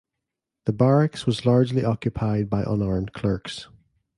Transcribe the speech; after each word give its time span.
The 0.65 0.73
Barracks 0.73 1.27
was 1.27 1.45
largely 1.45 1.85
occupied 1.85 2.49
by 2.49 2.63
unarmed 2.65 3.13
clerks. 3.13 3.67